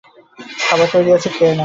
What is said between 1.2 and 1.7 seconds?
খেয়ে যাও।